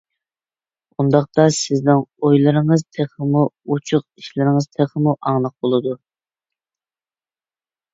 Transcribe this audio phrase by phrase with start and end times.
[1.03, 5.99] ئۇنداقتا سىزنىڭ ئويلىرىڭىز تېخىمۇ ئوچۇق، ئىشلىرىڭىز تېخىمۇ ئاڭلىق بولىدۇ.